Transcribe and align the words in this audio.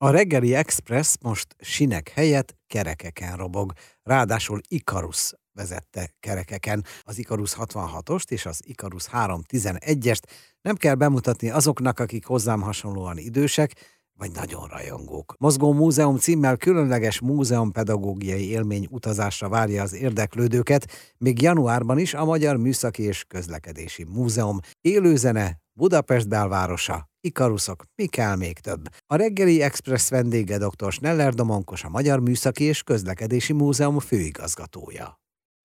A 0.00 0.10
reggeli 0.10 0.54
express 0.54 1.16
most 1.20 1.56
sinek 1.60 2.08
helyett 2.08 2.56
kerekeken 2.66 3.36
robog, 3.36 3.72
ráadásul 4.02 4.60
Ikarus 4.68 5.32
vezette 5.52 6.14
kerekeken. 6.20 6.84
Az 7.02 7.18
Ikarus 7.18 7.54
66-ost 7.58 8.30
és 8.30 8.46
az 8.46 8.60
Ikarus 8.64 9.06
311-est 9.12 10.22
nem 10.60 10.76
kell 10.76 10.94
bemutatni 10.94 11.50
azoknak, 11.50 11.98
akik 11.98 12.26
hozzám 12.26 12.60
hasonlóan 12.60 13.18
idősek, 13.18 13.97
vagy 14.18 14.30
nagyon 14.34 14.68
rajongók. 14.68 15.34
Mozgó 15.38 15.72
Múzeum 15.72 16.16
címmel 16.16 16.56
különleges 16.56 17.20
múzeumpedagógiai 17.20 18.48
élmény 18.50 18.86
utazásra 18.90 19.48
várja 19.48 19.82
az 19.82 19.94
érdeklődőket, 19.94 21.14
még 21.18 21.42
januárban 21.42 21.98
is 21.98 22.14
a 22.14 22.24
Magyar 22.24 22.56
Műszaki 22.56 23.02
és 23.02 23.24
Közlekedési 23.28 24.04
Múzeum 24.04 24.58
élőzene 24.80 25.56
Budapest 25.72 26.28
belvárosa, 26.28 26.96
Ikaruszok, 27.20 27.82
mi 27.96 28.06
kell 28.06 28.36
még 28.36 28.58
több. 28.58 28.82
A 29.06 29.16
reggeli 29.16 29.62
Express 29.62 30.10
vendége 30.10 30.58
dr. 30.58 30.92
Sneller 30.92 31.32
Domonkos, 31.32 31.84
a 31.84 31.88
Magyar 31.88 32.20
Műszaki 32.20 32.64
és 32.64 32.82
Közlekedési 32.82 33.52
Múzeum 33.52 33.98
főigazgatója. 33.98 35.18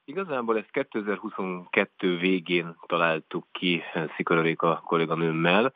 Igazából 0.06 0.58
ezt 0.58 0.72
2022 0.72 2.18
végén 2.18 2.76
találtuk 2.88 3.46
ki 3.52 3.82
Szikararéka 4.16 4.82
kolléganőmmel 4.86 5.66
eh, 5.66 5.72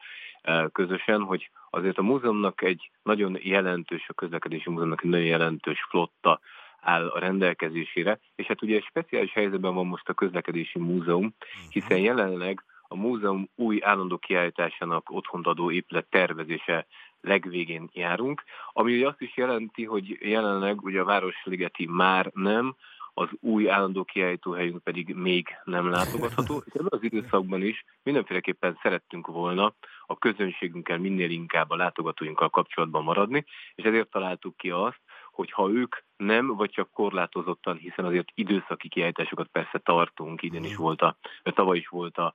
közösen, 0.71 1.21
hogy 1.21 1.49
azért 1.69 1.97
a 1.97 2.03
múzeumnak 2.03 2.61
egy 2.61 2.91
nagyon 3.03 3.37
jelentős, 3.41 4.05
a 4.07 4.13
közlekedési 4.13 4.69
múzeumnak 4.69 5.03
egy 5.03 5.09
nagyon 5.09 5.25
jelentős 5.25 5.85
flotta 5.89 6.39
áll 6.81 7.07
a 7.07 7.19
rendelkezésére, 7.19 8.19
és 8.35 8.45
hát 8.45 8.61
ugye 8.61 8.75
egy 8.75 8.83
speciális 8.83 9.33
helyzetben 9.33 9.73
van 9.73 9.85
most 9.85 10.09
a 10.09 10.13
közlekedési 10.13 10.79
múzeum, 10.79 11.23
mhm. 11.23 11.33
hiszen 11.69 11.99
jelenleg 11.99 12.63
a 12.87 12.95
múzeum 12.95 13.49
új 13.55 13.79
állandó 13.83 14.17
kiállításának 14.17 15.09
otthont 15.09 15.47
adó 15.47 15.71
épület 15.71 16.05
tervezése 16.09 16.85
legvégén 17.21 17.89
járunk, 17.93 18.43
ami 18.73 18.95
ugye 18.95 19.07
azt 19.07 19.21
is 19.21 19.37
jelenti, 19.37 19.85
hogy 19.85 20.17
jelenleg 20.19 20.81
ugye 20.81 20.99
a 20.99 21.05
Városligeti 21.05 21.85
már 21.85 22.31
nem, 22.33 22.75
az 23.13 23.29
új 23.39 23.69
állandó 23.69 24.03
kiállítóhelyünk 24.03 24.83
pedig 24.83 25.15
még 25.15 25.47
nem 25.63 25.89
látogatható. 25.89 26.61
És 26.65 26.73
ebben 26.73 26.87
az 26.89 27.03
időszakban 27.03 27.61
is 27.61 27.85
mindenféleképpen 28.03 28.79
szerettünk 28.81 29.27
volna 29.27 29.73
a 30.09 30.17
közönségünkkel 30.17 30.97
minél 30.97 31.29
inkább 31.29 31.69
a 31.69 31.75
látogatóinkkal 31.75 32.49
kapcsolatban 32.49 33.03
maradni, 33.03 33.45
és 33.75 33.83
ezért 33.83 34.09
találtuk 34.09 34.57
ki 34.57 34.69
azt, 34.69 35.01
hogy 35.31 35.51
ha 35.51 35.69
ők 35.69 35.95
nem, 36.17 36.55
vagy 36.55 36.69
csak 36.69 36.91
korlátozottan, 36.91 37.77
hiszen 37.77 38.05
azért 38.05 38.31
időszaki 38.33 38.89
kiállításokat 38.89 39.47
persze 39.47 39.79
tartunk, 39.79 40.41
idén 40.41 40.63
is 40.63 40.75
volt 40.75 41.01
a, 41.01 41.17
tavaly 41.43 41.77
is 41.77 41.87
volt 41.87 42.17
a, 42.17 42.33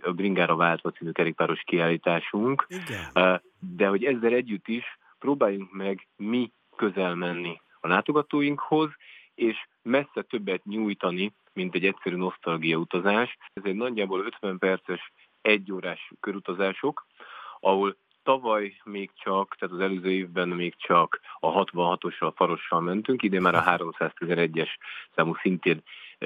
a 0.00 0.12
Bringára 0.12 0.56
váltva 0.56 0.90
című 0.90 1.10
kerékpáros 1.10 1.62
kiállításunk, 1.64 2.66
Igen. 2.68 3.42
de 3.58 3.86
hogy 3.86 4.04
ezzel 4.04 4.32
együtt 4.32 4.68
is 4.68 4.98
próbáljunk 5.18 5.72
meg 5.72 6.08
mi 6.16 6.52
közel 6.76 7.14
menni 7.14 7.60
a 7.80 7.88
látogatóinkhoz, 7.88 8.90
és 9.34 9.66
messze 9.82 10.22
többet 10.22 10.64
nyújtani, 10.64 11.34
mint 11.52 11.74
egy 11.74 11.84
egyszerű 11.84 12.16
nosztalgia 12.16 12.76
utazás. 12.76 13.36
Ez 13.52 13.62
egy 13.64 13.74
nagyjából 13.74 14.20
50 14.20 14.58
perces, 14.58 15.12
egyórás 15.40 16.12
körutazások, 16.20 17.06
ahol 17.60 17.96
tavaly 18.22 18.76
még 18.84 19.10
csak, 19.14 19.56
tehát 19.58 19.74
az 19.74 19.80
előző 19.80 20.10
évben 20.10 20.48
még 20.48 20.74
csak 20.76 21.20
a 21.40 21.64
66-ossal, 21.64 22.32
farossal 22.34 22.80
mentünk, 22.80 23.22
idén 23.22 23.40
már 23.40 23.54
a 23.54 23.62
311-es 23.62 24.68
számú 25.14 25.34
szintén 25.34 25.82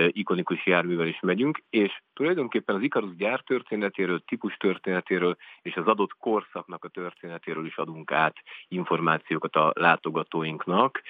ikonikus 0.08 0.66
járművel 0.66 1.06
is 1.06 1.20
megyünk, 1.20 1.62
és 1.70 2.02
tulajdonképpen 2.14 2.74
az 2.74 2.82
Ikarus 2.82 3.16
gyár 3.16 3.40
történetéről, 3.40 4.24
típus 4.24 4.56
történetéről 4.56 5.36
és 5.62 5.74
az 5.74 5.86
adott 5.86 6.16
korszaknak 6.18 6.84
a 6.84 6.88
történetéről 6.88 7.66
is 7.66 7.76
adunk 7.76 8.12
át 8.12 8.36
információkat 8.68 9.56
a 9.56 9.72
látogatóinknak, 9.74 11.02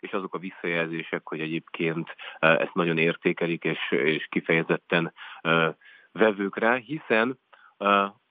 és 0.00 0.10
azok 0.10 0.34
a 0.34 0.38
visszajelzések, 0.38 1.28
hogy 1.28 1.40
egyébként 1.40 2.16
ezt 2.38 2.74
nagyon 2.74 2.98
értékelik, 2.98 3.64
és, 3.64 3.90
és 3.90 4.26
kifejezetten 4.30 5.12
vevők 6.12 6.56
rá, 6.56 6.74
hiszen 6.74 7.38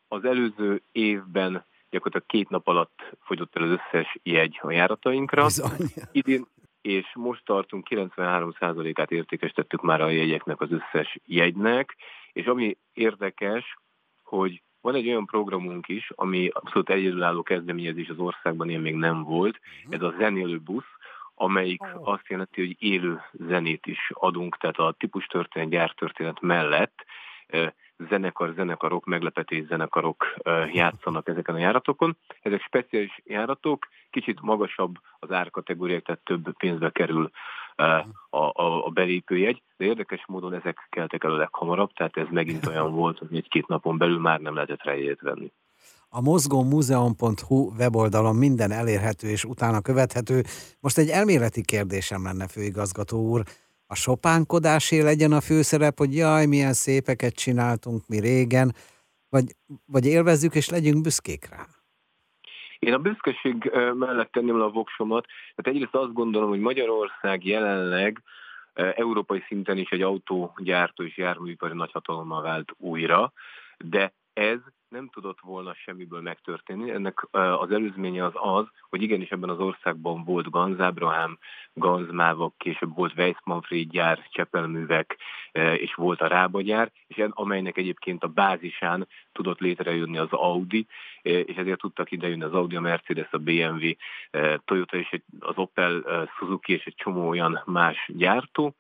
az 0.10 0.26
előző 0.26 0.82
évben 0.92 1.66
gyakorlatilag 1.90 2.26
két 2.26 2.50
nap 2.50 2.68
alatt 2.68 3.18
fogyott 3.22 3.56
el 3.56 3.64
az 3.64 3.70
összes 3.70 4.18
jegy 4.24 4.60
a 4.62 4.72
járatainkra. 4.72 5.44
Bizony. 5.44 5.88
Idén, 6.12 6.46
és 6.82 7.06
most 7.14 7.46
tartunk 7.46 7.88
93%-át 7.90 9.12
értékesítettük 9.12 9.82
már 9.82 10.02
a 10.02 10.10
jegyeknek 10.10 10.62
az 10.62 10.72
összes 10.72 11.18
jegynek, 11.26 11.96
és 12.34 12.46
ami 12.46 12.78
érdekes, 12.94 13.78
hogy 14.24 14.62
van 14.82 14.96
egy 14.96 15.08
olyan 15.08 15.26
programunk 15.26 15.88
is, 15.88 16.12
ami 16.16 16.50
abszolút 16.54 16.90
egyedülálló 16.90 17.44
kezdeményezés 17.44 18.10
az 18.10 18.20
országban, 18.20 18.70
ilyen 18.70 18.82
még 18.82 18.96
nem 18.96 19.24
volt, 19.24 19.60
mhm. 19.84 19.94
ez 19.94 20.02
a 20.02 20.14
zenélő 20.18 20.58
busz, 20.58 20.98
amelyik 21.36 21.82
oh. 21.82 22.08
azt 22.08 22.28
jelenti, 22.28 22.66
hogy 22.66 22.76
élő 22.80 23.22
zenét 23.32 23.86
is 23.86 24.12
adunk, 24.14 24.58
tehát 24.58 24.78
a 24.78 24.96
típus 24.98 25.26
történet, 25.26 25.70
gyártörténet 25.70 26.42
mellett 26.42 27.06
zenekar, 28.08 28.54
zenekarok, 28.56 29.06
meglepetés 29.06 29.66
zenekarok 29.66 30.26
játszanak 30.74 31.28
ezeken 31.28 31.56
a 31.56 31.60
járatokon. 31.60 32.18
Ezek 32.42 32.62
speciális 32.62 33.22
járatok, 33.26 33.88
kicsit 34.10 34.42
magasabb 34.42 34.96
az 35.20 35.32
árkategóriák, 35.32 36.04
tehát 36.04 36.22
több 36.24 36.58
pénzbe 36.58 36.90
kerül 36.90 37.32
a, 38.30 38.38
a, 38.38 38.86
a 38.86 38.90
belépőjegy, 38.90 39.62
de 39.78 39.86
érdekes 39.86 40.24
módon 40.28 40.54
ezek 40.54 40.88
keltek 40.90 41.24
el 41.24 41.32
a 41.32 41.38
leghamarabb, 41.38 41.94
tehát 41.94 42.18
ez 42.18 42.28
megint 42.30 42.68
olyan 42.72 42.94
volt, 42.94 43.18
hogy 43.18 43.36
egy-két 43.36 43.68
napon 43.68 43.98
belül 43.98 44.20
már 44.20 44.40
nem 44.40 44.54
lehetett 44.54 44.84
rá 44.84 44.94
venni. 45.22 45.52
A 46.10 46.22
mozgómuzeum.hu 46.22 47.72
weboldalon 47.78 48.36
minden 48.36 48.72
elérhető 48.72 49.28
és 49.28 49.44
utána 49.44 49.82
követhető. 49.82 50.44
Most 50.80 50.98
egy 50.98 51.10
elméleti 51.10 51.62
kérdésem 51.62 52.24
lenne, 52.24 52.48
főigazgató 52.48 53.18
úr 53.18 53.44
a 53.92 53.96
sopánkodásé 53.96 55.02
legyen 55.02 55.32
a 55.32 55.42
főszerep, 55.42 55.98
hogy 55.98 56.16
jaj, 56.16 56.46
milyen 56.46 56.74
szépeket 56.74 57.34
csináltunk 57.34 58.08
mi 58.08 58.20
régen, 58.20 58.72
vagy, 59.30 59.46
vagy 59.86 60.06
élvezzük 60.06 60.56
és 60.56 60.70
legyünk 60.70 61.02
büszkék 61.02 61.50
rá? 61.50 61.66
Én 62.80 62.94
a 62.94 62.98
büszkeség 62.98 63.72
mellett 63.94 64.32
tenném 64.32 64.58
le 64.58 64.64
a 64.64 64.70
voksomat, 64.70 65.26
tehát 65.56 65.76
egyrészt 65.76 65.96
azt 65.96 66.14
gondolom, 66.14 66.50
hogy 66.50 66.60
Magyarország 66.60 67.46
jelenleg 67.46 68.22
európai 68.74 69.44
szinten 69.48 69.78
is 69.78 69.90
egy 69.90 70.02
autógyártó 70.02 71.04
és 71.04 71.18
járműipari 71.18 71.74
nagyhatalommal 71.74 72.42
vált 72.42 72.72
újra, 72.78 73.34
de 73.78 74.14
ez 74.34 74.58
nem 74.90 75.10
tudott 75.10 75.40
volna 75.42 75.74
semmiből 75.74 76.22
megtörténni. 76.22 76.92
Ennek 76.92 77.28
az 77.32 77.72
előzménye 77.72 78.26
az 78.26 78.34
az, 78.34 78.66
hogy 78.90 79.02
igenis 79.02 79.30
ebben 79.30 79.50
az 79.50 79.60
országban 79.60 80.24
volt 80.24 80.50
Ganz 80.50 80.80
Abraham, 80.80 81.38
Ganz 81.74 82.12
Mávok, 82.12 82.58
később 82.58 82.96
volt 82.96 83.18
Weiss 83.18 83.38
Manfred 83.44 83.90
gyár, 83.90 84.28
Csepelművek, 84.30 85.18
és 85.54 85.94
volt 85.94 86.22
a 86.22 86.28
Rába 86.28 86.62
gyár, 86.62 86.92
és 87.08 87.26
amelynek 87.30 87.78
egyébként 87.78 88.24
a 88.24 88.28
bázisán 88.28 89.08
tudott 89.32 89.60
létrejönni 89.60 90.18
az 90.18 90.32
Audi, 90.32 90.88
és 91.22 91.56
ezért 91.56 91.80
tudtak 91.80 92.12
idejönni 92.12 92.44
az 92.44 92.54
Audi, 92.54 92.76
a 92.76 92.82
Mercedes, 92.82 93.28
a 93.32 93.38
BMW, 93.38 93.90
Toyota 94.66 94.98
és 94.98 95.22
az 95.40 95.58
Opel, 95.58 96.28
Suzuki 96.38 96.74
és 96.74 96.86
egy 96.86 96.96
csomó 96.96 97.28
olyan 97.28 97.62
más 97.66 98.10
gyártó, 98.14 98.76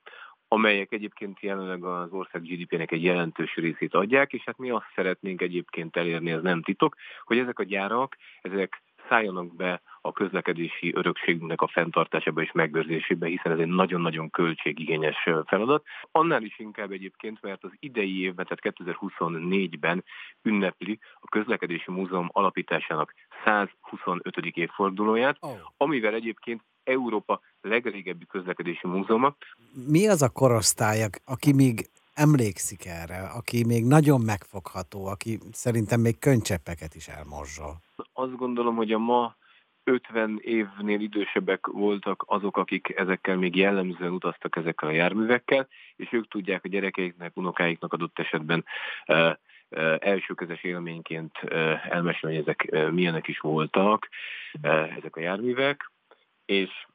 amelyek 0.51 0.91
egyébként 0.91 1.39
jelenleg 1.39 1.83
az 1.83 2.11
ország 2.11 2.41
GDP-nek 2.41 2.91
egy 2.91 3.03
jelentős 3.03 3.55
részét 3.55 3.93
adják, 3.93 4.33
és 4.33 4.43
hát 4.45 4.57
mi 4.57 4.69
azt 4.69 4.91
szeretnénk 4.95 5.41
egyébként 5.41 5.97
elérni, 5.97 6.31
ez 6.31 6.41
nem 6.41 6.61
titok, 6.61 6.95
hogy 7.23 7.37
ezek 7.37 7.59
a 7.59 7.63
gyárak, 7.63 8.15
ezek 8.41 8.81
szálljanak 9.09 9.55
be 9.55 9.81
a 10.01 10.11
közlekedési 10.11 10.93
örökségünknek 10.95 11.61
a 11.61 11.67
fenntartásába 11.67 12.41
és 12.41 12.51
megőrzésébe, 12.51 13.27
hiszen 13.27 13.51
ez 13.51 13.59
egy 13.59 13.67
nagyon-nagyon 13.67 14.29
költségigényes 14.29 15.29
feladat. 15.45 15.85
Annál 16.11 16.43
is 16.43 16.59
inkább 16.59 16.91
egyébként, 16.91 17.41
mert 17.41 17.63
az 17.63 17.71
idei 17.79 18.21
évben, 18.21 18.45
tehát 18.45 18.77
2024-ben 18.79 20.03
ünnepli 20.41 20.99
a 21.19 21.27
Közlekedési 21.27 21.91
Múzeum 21.91 22.29
alapításának 22.31 23.13
125. 23.45 24.37
évfordulóját, 24.37 25.37
oh. 25.39 25.51
amivel 25.77 26.13
egyébként 26.13 26.61
Európa 26.89 27.39
legrégebbi 27.61 28.25
közlekedési 28.25 28.87
múzeuma. 28.87 29.35
Mi 29.87 30.07
az 30.07 30.21
a 30.21 30.29
korosztály, 30.29 31.09
aki 31.25 31.53
még 31.53 31.89
emlékszik 32.13 32.85
erre, 32.85 33.19
aki 33.37 33.65
még 33.65 33.85
nagyon 33.85 34.21
megfogható, 34.21 35.05
aki 35.05 35.39
szerintem 35.51 35.99
még 35.99 36.19
könycseppeket 36.19 36.95
is 36.95 37.07
elmorzsol? 37.07 37.81
Azt 38.13 38.35
gondolom, 38.35 38.75
hogy 38.75 38.91
a 38.91 38.97
ma 38.97 39.35
50 39.83 40.39
évnél 40.41 40.99
idősebbek 40.99 41.67
voltak 41.67 42.23
azok, 42.27 42.57
akik 42.57 42.93
ezekkel 42.95 43.37
még 43.37 43.55
jellemzően 43.55 44.11
utaztak 44.11 44.55
ezekkel 44.55 44.89
a 44.89 44.91
járművekkel, 44.91 45.67
és 45.95 46.07
ők 46.11 46.27
tudják 46.27 46.63
a 46.63 46.67
gyerekeiknek, 46.67 47.37
unokáiknak 47.37 47.93
adott 47.93 48.19
esetben 48.19 48.65
uh, 49.07 49.31
elsőkezes 49.99 50.63
élményként 50.63 51.37
elmesélni, 51.89 52.35
hogy 52.35 52.47
ezek 52.47 52.91
milyenek 52.91 53.27
is 53.27 53.39
voltak, 53.39 54.09
ezek 54.97 55.15
a 55.15 55.19
járművek 55.19 55.91
és 56.49 56.87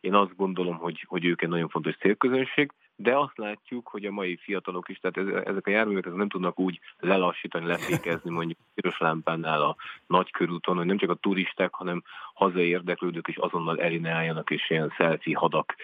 én 0.00 0.14
azt 0.14 0.36
gondolom, 0.36 0.76
hogy, 0.76 1.04
hogy 1.08 1.24
ők 1.24 1.42
egy 1.42 1.48
nagyon 1.48 1.68
fontos 1.68 1.96
célközönség, 1.96 2.72
de 2.96 3.16
azt 3.16 3.38
látjuk, 3.38 3.88
hogy 3.88 4.04
a 4.04 4.10
mai 4.10 4.36
fiatalok 4.36 4.88
is, 4.88 4.98
tehát 4.98 5.46
ezek 5.46 5.66
a 5.66 5.70
járművek 5.70 6.14
nem 6.14 6.28
tudnak 6.28 6.58
úgy 6.58 6.80
lelassítani, 6.98 7.66
lefékezni 7.66 8.30
mondjuk 8.30 8.58
piros 8.74 8.98
lámpánál 8.98 9.62
a 9.62 9.76
nagy 10.06 10.30
körúton, 10.30 10.76
hogy 10.76 10.86
nem 10.86 10.98
csak 10.98 11.10
a 11.10 11.14
turisták, 11.14 11.74
hanem 11.74 12.02
hazai 12.34 12.68
érdeklődők 12.68 13.28
is 13.28 13.36
azonnal 13.36 13.80
elineáljanak, 13.80 14.50
és 14.50 14.70
ilyen 14.70 14.92
selfie 14.96 15.38
hadak, 15.38 15.74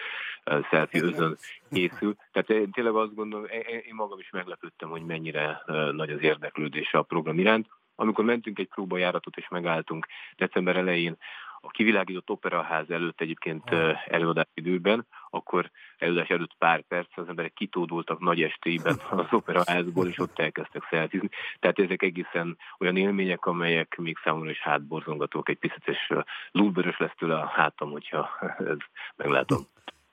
selfie 0.69 1.03
özön 1.03 1.37
készül. 1.71 2.15
Tehát 2.31 2.49
én 2.49 2.71
tényleg 2.71 2.95
azt 2.95 3.15
gondolom, 3.15 3.45
én 3.85 3.95
magam 3.95 4.19
is 4.19 4.29
meglepődtem, 4.29 4.89
hogy 4.89 5.05
mennyire 5.05 5.61
nagy 5.91 6.09
az 6.09 6.21
érdeklődés 6.21 6.93
a 6.93 7.01
program 7.01 7.39
iránt. 7.39 7.67
Amikor 7.97 8.25
mentünk 8.25 8.59
egy 8.59 8.67
próbajáratot 8.67 9.37
és 9.37 9.47
megálltunk 9.47 10.07
december 10.35 10.75
elején 10.75 11.17
a 11.65 11.71
kivilágított 11.71 12.29
operaház 12.29 12.89
előtt 12.89 13.21
egyébként 13.21 13.69
előadás 14.05 14.47
időben, 14.53 15.07
akkor 15.29 15.71
előadás 15.97 16.27
előtt 16.27 16.55
pár 16.57 16.81
perc 16.81 17.17
az 17.17 17.27
emberek 17.27 17.53
kitódultak 17.53 18.19
nagy 18.19 18.41
estében 18.41 18.99
az 19.11 19.25
operaházból, 19.31 20.07
és 20.07 20.19
ott 20.19 20.39
elkezdtek 20.39 20.87
szelfizni. 20.89 21.29
Tehát 21.59 21.79
ezek 21.79 22.01
egészen 22.01 22.57
olyan 22.77 22.97
élmények, 22.97 23.45
amelyek 23.45 23.95
még 23.97 24.17
számomra 24.23 24.49
is 24.49 24.59
hátborzongatók, 24.59 25.49
egy 25.49 25.57
picit, 25.57 25.87
és 25.87 26.13
lúlbörös 26.51 26.97
lesz 26.97 27.15
tőle 27.17 27.35
a 27.35 27.47
hátam, 27.47 27.91
hogyha 27.91 28.29
ez 28.57 28.77
meglátom. 29.15 29.59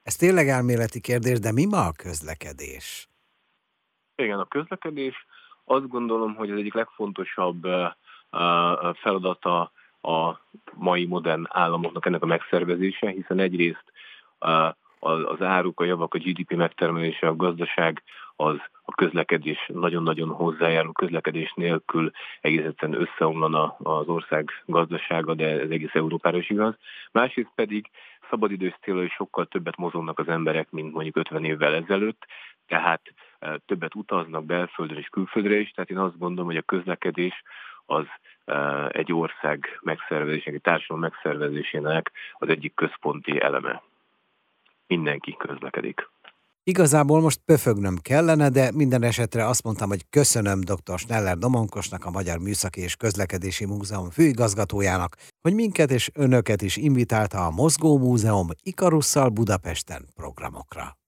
Ez 0.03 0.17
tényleg 0.17 0.49
elméleti 0.49 1.01
kérdés, 1.01 1.39
de 1.39 1.53
mi 1.53 1.67
ma 1.67 1.87
a 1.87 1.93
közlekedés? 1.93 3.09
Igen, 4.15 4.39
a 4.39 4.45
közlekedés 4.45 5.27
azt 5.65 5.89
gondolom, 5.89 6.35
hogy 6.35 6.51
az 6.51 6.59
egyik 6.59 6.75
legfontosabb 6.75 7.67
feladata 8.95 9.73
a 10.03 10.41
mai 10.75 11.05
modern 11.07 11.45
államoknak 11.49 12.07
ennek 12.07 12.23
a 12.23 12.27
megszervezése, 12.27 13.11
hiszen 13.11 13.39
egyrészt 13.39 13.93
az 14.99 15.43
áruk, 15.43 15.81
a 15.81 15.85
javak, 15.85 16.15
a 16.15 16.19
GDP 16.19 16.53
megtermelése, 16.53 17.27
a 17.27 17.37
gazdaság, 17.37 18.03
az 18.37 18.57
a 18.85 18.93
közlekedés 18.93 19.71
nagyon-nagyon 19.73 20.29
hozzájárul, 20.29 20.93
közlekedés 20.93 21.53
nélkül 21.55 22.11
egész 22.41 22.65
összeomlana 22.79 23.77
az 23.79 24.09
ország 24.09 24.51
gazdasága, 24.67 25.35
de 25.35 25.61
ez 25.61 25.71
egész 25.71 25.95
Európára 25.95 26.37
is 26.37 26.51
igaz. 26.51 26.75
Másrészt 27.13 27.53
pedig 27.55 27.91
szabadidős 28.31 28.75
célra 28.83 29.03
is 29.03 29.13
sokkal 29.13 29.47
többet 29.47 29.77
mozognak 29.77 30.19
az 30.19 30.29
emberek, 30.29 30.71
mint 30.71 30.93
mondjuk 30.93 31.17
50 31.17 31.45
évvel 31.45 31.75
ezelőtt, 31.75 32.27
tehát 32.67 33.03
többet 33.67 33.95
utaznak 33.95 34.45
belföldre 34.45 34.99
és 34.99 35.09
külföldre 35.09 35.55
is, 35.55 35.71
tehát 35.71 35.91
én 35.91 35.99
azt 35.99 36.19
gondolom, 36.19 36.47
hogy 36.47 36.57
a 36.57 36.63
közlekedés 36.63 37.43
az 37.87 38.07
egy 38.89 39.13
ország 39.13 39.79
megszervezésének, 39.81 40.55
egy 40.55 40.61
társadalom 40.61 41.03
megszervezésének 41.03 42.13
az 42.39 42.49
egyik 42.49 42.75
központi 42.75 43.41
eleme. 43.41 43.83
Mindenki 44.87 45.37
közlekedik. 45.39 46.11
Igazából 46.65 47.21
most 47.21 47.41
pöfögnöm 47.45 47.97
kellene, 48.03 48.49
de 48.49 48.71
minden 48.75 49.03
esetre 49.03 49.47
azt 49.47 49.65
mondtam, 49.65 49.89
hogy 49.89 50.09
köszönöm 50.11 50.61
dr. 50.61 50.99
Sneller 50.99 51.37
Domonkosnak, 51.37 52.05
a 52.05 52.11
Magyar 52.11 52.39
Műszaki 52.39 52.81
és 52.81 52.97
Közlekedési 52.97 53.67
Múzeum 53.67 54.11
főigazgatójának, 54.11 55.17
hogy 55.41 55.55
minket 55.55 55.91
és 55.91 56.11
önöket 56.15 56.63
is 56.63 56.77
invitálta 56.77 57.47
a 57.47 57.51
Mozgó 57.51 57.99
Múzeum 57.99 58.47
Ikarusszal 58.63 59.29
Budapesten 59.29 60.03
programokra. 60.15 61.02